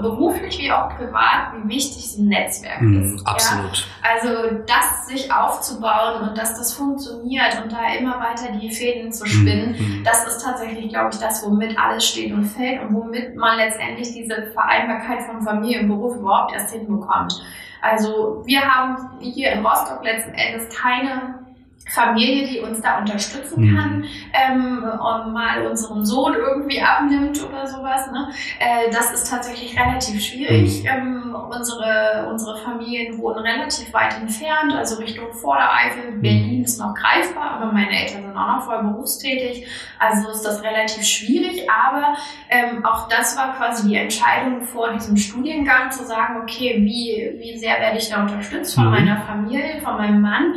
[0.02, 3.26] beruflich wie auch privat, wie wichtig ein Netzwerk mm, ist.
[3.26, 3.78] Absolut.
[3.78, 4.11] Ja?
[4.12, 9.24] Also das sich aufzubauen und dass das funktioniert und da immer weiter die Fäden zu
[9.24, 13.35] spinnen, mm, das ist tatsächlich, glaube ich, das, womit alles steht und fällt und womit
[13.37, 17.42] man letztendlich diese Vereinbarkeit von Familie und Beruf überhaupt erst hinbekommt.
[17.81, 21.41] Also wir haben hier in Rostock letzten Endes keine
[21.90, 23.76] Familie, die uns da unterstützen mhm.
[23.76, 28.10] kann, ähm, und mal unseren Sohn irgendwie abnimmt oder sowas.
[28.10, 28.28] Ne?
[28.58, 30.82] Äh, das ist tatsächlich relativ schwierig.
[30.82, 30.88] Mhm.
[30.88, 36.12] Ähm, unsere, unsere Familien wohnen relativ weit entfernt, also Richtung Vordereifel.
[36.12, 36.22] Mhm.
[36.22, 39.66] Berlin ist noch greifbar, aber meine Eltern sind auch noch voll berufstätig.
[39.98, 42.16] Also ist das relativ schwierig, aber
[42.48, 47.58] ähm, auch das war quasi die Entscheidung vor diesem Studiengang zu sagen, okay, wie, wie
[47.58, 48.90] sehr werde ich da unterstützt von mhm.
[48.90, 50.54] meiner Familie, von meinem Mann.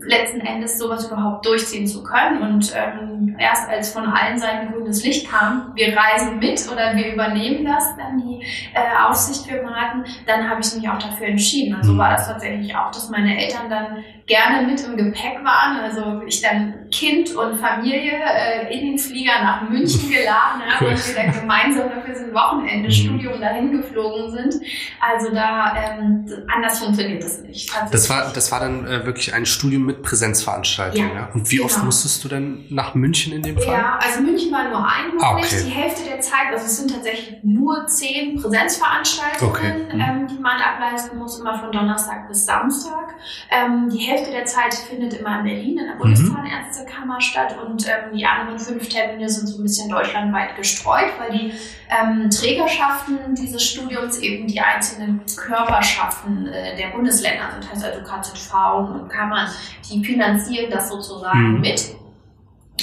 [0.00, 2.42] Letzten Endes sowas überhaupt durchziehen zu können.
[2.42, 7.12] Und ähm, erst als von allen Seiten grünes Licht kam, wir reisen mit oder wir
[7.12, 8.42] übernehmen das, dann die
[8.74, 11.74] äh, Aufsicht für Maten, dann habe ich mich auch dafür entschieden.
[11.74, 11.98] Also mhm.
[11.98, 15.78] war das tatsächlich auch, dass meine Eltern dann gerne mit im Gepäck waren.
[15.78, 21.06] Also ich dann Kind und Familie äh, in den Flieger nach München geladen habe und
[21.06, 23.40] wir dann gemeinsam für so ein Wochenende-Studium mhm.
[23.40, 24.62] dahin geflogen sind.
[25.00, 27.70] Also da ähm, anders funktioniert das nicht.
[27.92, 31.08] Das war, das war dann äh, wirklich ein Studium mit Präsenzveranstaltungen.
[31.08, 31.28] Ja, ja?
[31.32, 31.66] Und wie genau.
[31.66, 33.74] oft musstest du denn nach München in dem Fall?
[33.74, 35.22] Ja, also München war nur einmalig.
[35.22, 35.64] Ah, okay.
[35.66, 39.94] Die Hälfte der Zeit, also es sind tatsächlich nur zehn Präsenzveranstaltungen, okay.
[39.94, 40.00] mhm.
[40.00, 43.14] ähm, die man ableisten muss, immer von Donnerstag bis Samstag.
[43.50, 45.98] Ähm, die Hälfte der Zeit findet immer in Berlin in der mhm.
[45.98, 51.38] Bundeszahnärztekammer statt und ähm, die anderen fünf Termine sind so ein bisschen deutschlandweit gestreut, weil
[51.38, 51.52] die
[51.90, 58.54] ähm, Trägerschaften dieses Studiums eben die einzelnen Körperschaften äh, der Bundesländer sind, heißt also KZV
[58.78, 59.48] und Kammern,
[59.90, 61.60] die finanzieren das sozusagen mhm.
[61.60, 61.96] mit.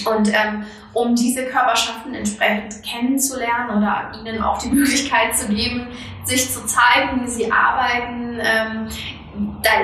[0.05, 5.87] Und ähm, um diese Körperschaften entsprechend kennenzulernen oder ihnen auch die Möglichkeit zu geben,
[6.23, 8.87] sich zu zeigen, wie sie arbeiten, ähm,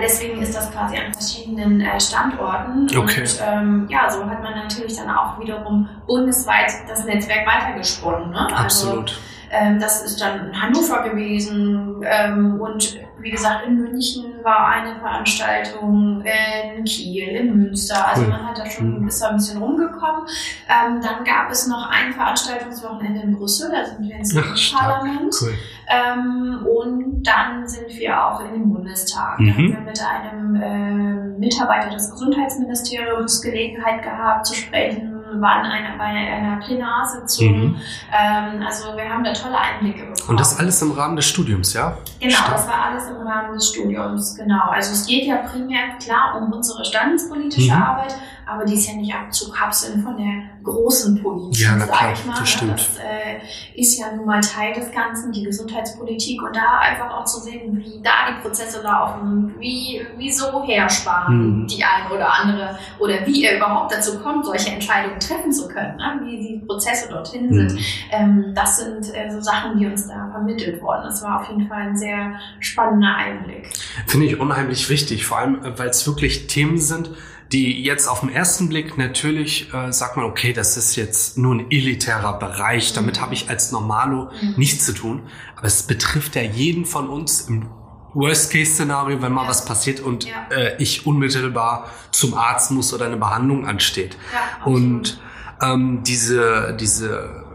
[0.01, 2.87] deswegen ist das quasi an verschiedenen äh, Standorten.
[2.95, 3.21] Okay.
[3.21, 8.31] Und ähm, ja, so hat man natürlich dann auch wiederum bundesweit das Netzwerk weitergesponnen.
[8.31, 8.47] Ne?
[8.55, 9.19] Also, Absolut.
[9.51, 14.95] Ähm, das ist dann in Hannover gewesen ähm, und wie gesagt, in München war eine
[14.99, 18.07] Veranstaltung, in Kiel, in Münster.
[18.07, 19.07] Also man hat da schon mhm.
[19.07, 20.23] ist da ein bisschen rumgekommen.
[20.69, 25.35] Ähm, dann gab es noch ein Veranstaltungswochenende in Brüssel, da sind wir ins Parlament.
[25.41, 25.53] Cool.
[25.87, 29.39] Ähm, und dann sind wir auch in den Bundestag.
[29.39, 29.47] Mhm.
[29.47, 35.97] Da haben wir mit einem äh, Mitarbeiter des Gesundheitsministeriums Gelegenheit gehabt zu sprechen waren eine,
[35.97, 37.47] bei einer Plenarsitzung.
[37.47, 37.75] Mhm.
[38.11, 40.29] Ähm, also wir haben da tolle Einblicke bekommen.
[40.29, 41.97] Und das alles im Rahmen des Studiums, ja?
[42.19, 42.51] Genau, Stark.
[42.51, 44.69] das war alles im Rahmen des Studiums, genau.
[44.69, 47.81] Also es geht ja primär klar um unsere standespolitische mhm.
[47.81, 48.15] Arbeit,
[48.49, 52.35] aber die ist ja nicht abzukapseln von der großen Politik, ja, na klar, ich mal.
[52.37, 52.73] Das, stimmt.
[52.73, 57.25] das äh, ist ja nun mal Teil des Ganzen, die Gesundheitspolitik und da einfach auch
[57.25, 61.67] zu sehen, wie da die Prozesse laufen, wie, wieso hersparen mhm.
[61.67, 65.95] die eine oder andere oder wie ihr überhaupt dazu kommt, solche Entscheidungen treffen zu können,
[65.97, 66.21] ne?
[66.23, 67.69] wie die Prozesse dorthin mhm.
[67.69, 67.81] sind.
[68.11, 71.03] Ähm, das sind äh, so Sachen, die uns da vermittelt wurden.
[71.03, 73.69] Das war auf jeden Fall ein sehr spannender Einblick.
[74.07, 77.11] Finde ich unheimlich wichtig, vor allem, äh, weil es wirklich Themen sind,
[77.51, 81.55] die jetzt auf den ersten Blick natürlich äh, sagt man, okay, das ist jetzt nur
[81.55, 84.53] ein elitärer Bereich, damit habe ich als Normalo mhm.
[84.57, 85.23] nichts zu tun.
[85.55, 87.67] Aber es betrifft ja jeden von uns im
[88.13, 89.49] Worst-Case-Szenario, wenn mal ja.
[89.49, 90.47] was passiert und ja.
[90.51, 94.17] äh, ich unmittelbar zum Arzt muss oder eine Behandlung ansteht.
[94.33, 95.19] Ja, und
[95.61, 97.45] ähm, diese, diese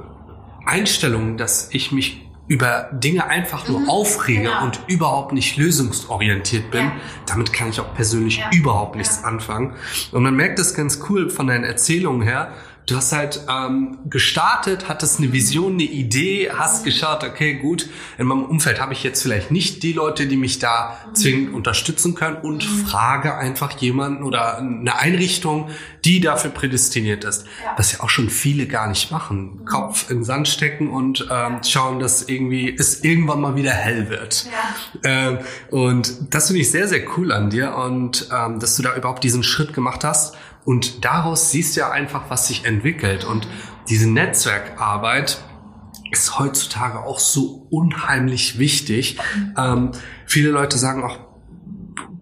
[0.67, 4.65] Einstellung, dass ich mich über Dinge einfach nur mhm, aufrege genau.
[4.65, 6.93] und überhaupt nicht lösungsorientiert bin, ja.
[7.27, 8.51] damit kann ich auch persönlich ja.
[8.53, 9.29] überhaupt nichts ja.
[9.29, 9.75] anfangen.
[10.13, 12.53] Und man merkt das ganz cool von deinen Erzählungen her,
[12.87, 18.27] du hast halt ähm, gestartet, hattest eine Vision, eine Idee, hast geschaut, okay, gut, in
[18.27, 22.37] meinem Umfeld habe ich jetzt vielleicht nicht die Leute, die mich da zwingend unterstützen können
[22.37, 22.87] und mhm.
[22.87, 25.71] frage einfach jemanden oder eine Einrichtung,
[26.05, 27.47] die dafür prädestiniert ist.
[27.65, 27.73] Ja.
[27.77, 29.61] Was ja auch schon viele gar nicht machen.
[29.61, 29.65] Mhm.
[29.65, 34.47] Kopf in Sand stecken und ähm, schauen, dass irgendwie es irgendwann mal wieder hell wird.
[35.03, 35.29] Ja.
[35.29, 35.39] Ähm,
[35.71, 39.25] und das finde ich sehr, sehr cool an dir und ähm, dass du da überhaupt
[39.25, 43.25] diesen Schritt gemacht hast und daraus siehst du ja einfach, was sich entwickelt.
[43.25, 43.47] Und
[43.89, 45.43] diese Netzwerkarbeit
[46.11, 49.19] ist heutzutage auch so unheimlich wichtig.
[49.57, 49.93] Ähm,
[50.27, 51.19] viele Leute sagen auch,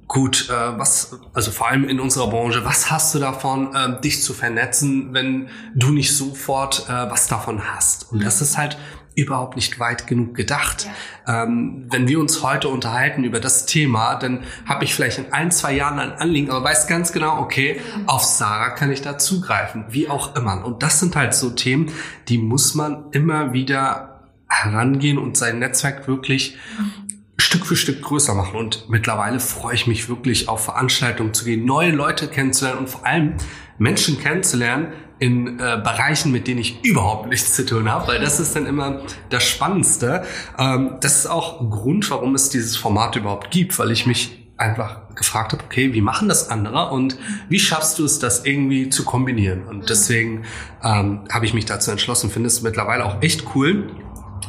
[0.09, 4.23] gut, äh, was, also vor allem in unserer Branche, was hast du davon, äh, dich
[4.23, 8.13] zu vernetzen, wenn du nicht sofort äh, was davon hast?
[8.13, 8.77] Und das ist halt
[9.15, 10.87] überhaupt nicht weit genug gedacht.
[11.27, 11.45] Ja.
[11.45, 15.51] Ähm, wenn wir uns heute unterhalten über das Thema, dann habe ich vielleicht in ein,
[15.51, 18.09] zwei Jahren ein Anliegen, aber weiß ganz genau, okay, mhm.
[18.09, 20.65] auf Sarah kann ich da zugreifen, wie auch immer.
[20.65, 21.91] Und das sind halt so Themen,
[22.29, 27.03] die muss man immer wieder herangehen und sein Netzwerk wirklich mhm.
[27.39, 28.57] Stück für Stück größer machen.
[28.57, 33.07] Und mittlerweile freue ich mich wirklich auf Veranstaltungen zu gehen, neue Leute kennenzulernen und vor
[33.07, 33.35] allem
[33.79, 38.41] Menschen kennenzulernen, in äh, Bereichen, mit denen ich überhaupt nichts zu tun habe, weil das
[38.41, 40.25] ist dann immer das Spannendste.
[40.59, 44.37] Ähm, das ist auch ein Grund, warum es dieses Format überhaupt gibt, weil ich mich
[44.57, 48.89] einfach gefragt habe, okay, wie machen das andere und wie schaffst du es, das irgendwie
[48.89, 49.63] zu kombinieren?
[49.63, 50.43] Und deswegen
[50.83, 53.93] ähm, habe ich mich dazu entschlossen, finde es mittlerweile auch echt cool.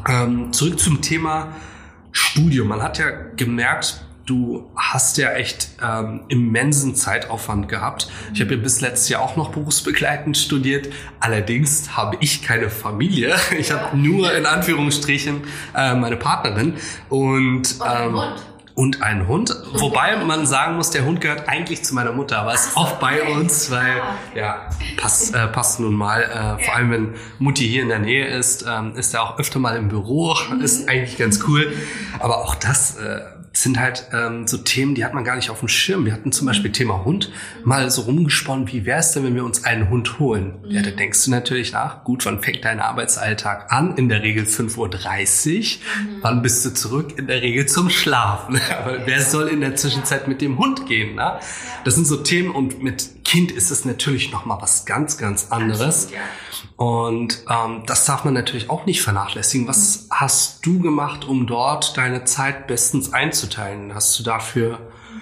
[0.09, 1.53] Ähm, zurück zum Thema
[2.12, 2.69] Studium.
[2.69, 8.09] Man hat ja gemerkt, du hast ja echt ähm, immensen Zeitaufwand gehabt.
[8.33, 10.89] Ich habe ja bis letztes Jahr auch noch berufsbegleitend studiert.
[11.19, 13.36] Allerdings habe ich keine Familie.
[13.63, 15.41] Ich habe nur in Anführungsstrichen
[15.75, 16.73] äh, meine Partnerin.
[17.09, 18.19] Und ähm,
[18.75, 19.55] und einen Hund.
[19.73, 23.21] Wobei man sagen muss, der Hund gehört eigentlich zu meiner Mutter, aber ist auch bei
[23.21, 24.01] uns, weil
[24.36, 26.23] ja, passt, äh, passt nun mal.
[26.23, 29.59] Äh, vor allem, wenn Mutti hier in der Nähe ist, ähm, ist er auch öfter
[29.59, 30.36] mal im Büro.
[30.62, 31.71] Ist eigentlich ganz cool.
[32.19, 33.21] Aber auch das äh,
[33.56, 36.06] sind halt ähm, so Themen, die hat man gar nicht auf dem Schirm.
[36.06, 37.32] Wir hatten zum Beispiel Thema Hund
[37.63, 40.56] mal so rumgesponnen, wie wäre es denn, wenn wir uns einen Hund holen?
[40.68, 43.96] Ja, da denkst du natürlich nach, gut, wann fängt dein Arbeitsalltag an?
[43.96, 44.89] In der Regel 5.30 Uhr.
[44.89, 46.18] Mhm.
[46.22, 47.20] Wann bist du zurück?
[47.20, 48.60] In der Regel zum Schlafen.
[48.80, 51.16] Aber wer soll in der Zwischenzeit mit dem Hund gehen?
[51.16, 51.39] Ne?
[51.86, 56.10] Das sind so Themen und mit Kind ist es natürlich nochmal was ganz, ganz anderes.
[56.76, 59.67] Und ähm, das darf man natürlich auch nicht vernachlässigen.
[59.67, 63.96] Was hast du gemacht, um dort deine Zeit bestens einzuteilen?
[63.96, 64.78] Hast du dafür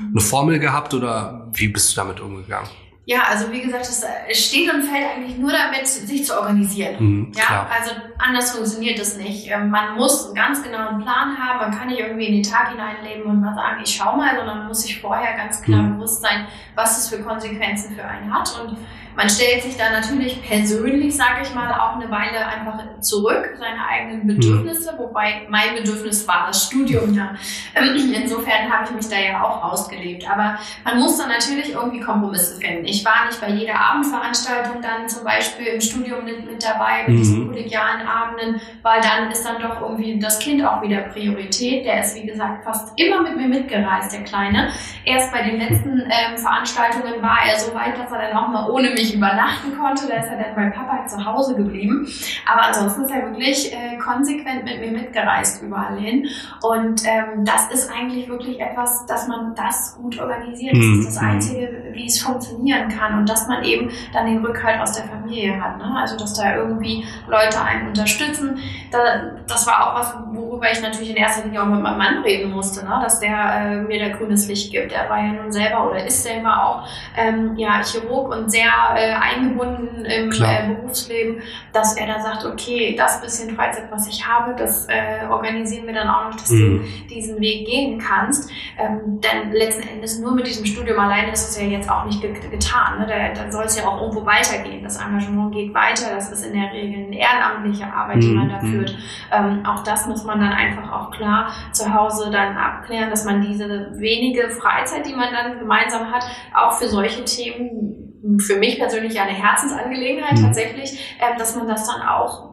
[0.10, 2.68] eine Formel gehabt oder wie bist du damit umgegangen?
[3.12, 6.96] Ja, also wie gesagt, es steht und fällt eigentlich nur damit, sich zu organisieren.
[6.98, 7.70] Mhm, ja, klar.
[7.70, 9.52] also anders funktioniert das nicht.
[9.52, 11.60] Ähm, man muss einen ganz genauen Plan haben.
[11.60, 14.60] Man kann nicht irgendwie in den Tag hineinleben und mal sagen, ich schau mal, sondern
[14.60, 15.96] man muss sich vorher ganz klar mhm.
[15.98, 18.78] bewusst sein, was es für Konsequenzen für einen hat und
[19.16, 23.86] man stellt sich da natürlich persönlich, sage ich mal, auch eine Weile einfach zurück, seine
[23.88, 25.00] eigenen Bedürfnisse, mhm.
[25.00, 27.36] wobei mein Bedürfnis war das Studium da.
[27.76, 30.30] Insofern habe ich mich da ja auch ausgelebt.
[30.30, 32.86] Aber man muss dann natürlich irgendwie Kompromisse finden.
[32.86, 37.16] Ich war nicht bei jeder Abendveranstaltung dann zum Beispiel im Studium mit, mit dabei, mit
[37.16, 37.18] mhm.
[37.18, 41.86] diesen kollegialen Abenden, weil dann ist dann doch irgendwie das Kind auch wieder Priorität.
[41.86, 44.70] Der ist, wie gesagt, fast immer mit mir mitgereist, der Kleine.
[45.06, 48.70] Erst bei den letzten ähm, Veranstaltungen war er so weit, dass er dann auch mal
[48.70, 52.08] ohne mich nicht übernachten konnte, da ist er dann bei Papa zu Hause geblieben.
[52.46, 56.28] Aber ansonsten ist er wirklich äh, konsequent mit mir mitgereist überall hin.
[56.62, 60.76] Und ähm, das ist eigentlich wirklich etwas, dass man das gut organisiert.
[60.76, 61.30] Das ist das mhm.
[61.30, 63.18] Einzige, wie es funktionieren kann.
[63.20, 65.78] Und dass man eben dann den Rückhalt aus der Familie hat.
[65.78, 65.96] Ne?
[66.00, 68.60] Also dass da irgendwie Leute einen unterstützen.
[68.92, 69.00] Da,
[69.48, 72.52] das war auch was, worüber ich natürlich in erster Linie auch mit meinem Mann reden
[72.52, 73.00] musste, ne?
[73.02, 74.92] dass der äh, mir da grünes Licht gibt.
[74.92, 76.88] Er war ja nun selber oder ist selber auch
[77.18, 81.42] ähm, ja, Chirurg und sehr äh, eingebunden im äh, Berufsleben,
[81.74, 85.94] dass er dann sagt, okay, das bisschen Freizeit, was ich habe, das äh, organisieren wir
[85.94, 86.82] dann auch noch, dass mhm.
[86.82, 88.52] du diesen Weg gehen kannst.
[88.78, 92.22] Ähm, denn letzten Endes nur mit diesem Studium alleine ist es ja jetzt auch nicht
[92.22, 93.00] getan.
[93.00, 93.08] Ne?
[93.08, 94.84] Da, da soll es ja auch irgendwo weitergehen.
[94.84, 96.14] Das Engagement geht weiter.
[96.14, 98.22] Das ist in der Regel eine ehrenamtliche Arbeit, mhm.
[98.22, 98.72] die man da mhm.
[98.72, 98.98] führt.
[99.32, 103.42] Ähm, auch das muss man dann einfach auch klar zu Hause dann abklären, dass man
[103.42, 108.01] diese wenige Freizeit, die man dann gemeinsam hat, auch für solche Themen
[108.40, 110.44] für mich persönlich eine Herzensangelegenheit mhm.
[110.44, 112.52] tatsächlich, äh, dass man das dann auch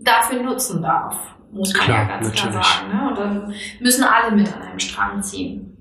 [0.00, 1.16] dafür nutzen darf,
[1.50, 2.50] muss man klar, ja ganz natürlich.
[2.50, 2.96] klar sagen.
[2.96, 3.08] Ne?
[3.08, 5.76] Und dann müssen alle mit an einem Strang ziehen.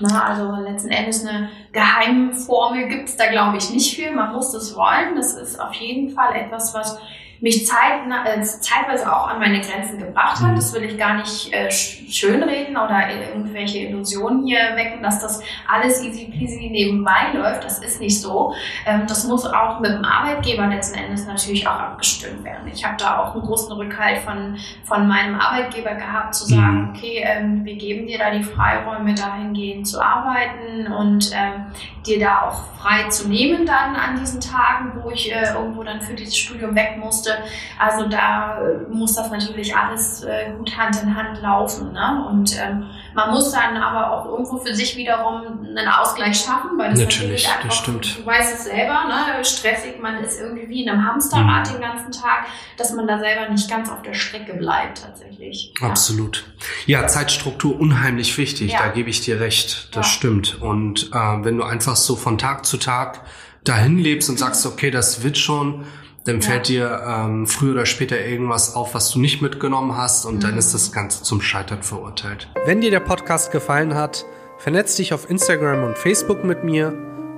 [0.00, 4.12] Na, also letzten Endes eine Geheimformel gibt es da, glaube ich, nicht für.
[4.12, 5.16] Man muss das wollen.
[5.16, 6.98] Das ist auf jeden Fall etwas, was
[7.40, 10.52] mich zeit, äh, zeitweise auch an meine Grenzen gebracht hat.
[10.52, 10.56] Mhm.
[10.56, 16.02] Das will ich gar nicht äh, schönreden oder irgendwelche Illusionen hier wecken, dass das alles
[16.02, 17.64] easy peasy nebenbei läuft.
[17.64, 18.54] Das ist nicht so.
[18.86, 22.68] Ähm, das muss auch mit dem Arbeitgeber letzten Endes natürlich auch abgestimmt werden.
[22.72, 26.90] Ich habe da auch einen großen Rückhalt von, von meinem Arbeitgeber gehabt, zu sagen, mhm.
[26.90, 31.66] okay, ähm, wir geben dir da die Freiräume, dahingehend zu arbeiten und ähm,
[32.04, 36.00] dir da auch frei zu nehmen dann an diesen Tagen, wo ich äh, irgendwo dann
[36.00, 37.42] für dieses Studium weg musste musste.
[37.78, 41.92] Also da äh, muss das natürlich alles äh, gut Hand in Hand laufen.
[41.92, 42.26] Ne?
[42.28, 46.90] Und ähm, man muss dann aber auch irgendwo für sich wiederum einen Ausgleich schaffen, weil
[46.90, 48.18] das natürlich, natürlich einfach, das stimmt.
[48.18, 49.44] du weißt es selber, ne?
[49.44, 51.72] stressig, man ist irgendwie wie in einem Hamsterrad mhm.
[51.72, 55.72] den ganzen Tag, dass man da selber nicht ganz auf der Strecke bleibt tatsächlich.
[55.80, 56.44] Absolut.
[56.86, 58.78] Ja, Zeitstruktur unheimlich wichtig, ja.
[58.78, 60.12] da gebe ich dir recht, das ja.
[60.12, 60.60] stimmt.
[60.60, 63.22] Und äh, wenn du einfach so von Tag zu Tag
[63.64, 65.84] dahin lebst und sagst, okay, das wird schon,
[66.28, 70.36] dann fällt dir ähm, früher oder später irgendwas auf, was du nicht mitgenommen hast und
[70.36, 70.40] mhm.
[70.40, 72.48] dann ist das Ganze zum Scheitern verurteilt.
[72.66, 74.26] Wenn dir der Podcast gefallen hat,
[74.58, 76.92] vernetz dich auf Instagram und Facebook mit mir,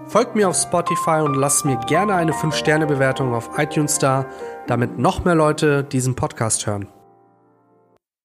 [0.07, 4.27] folg mir auf Spotify und lass mir gerne eine 5-Sterne-Bewertung auf iTunes da,
[4.67, 6.89] damit noch mehr Leute diesen Podcast hören.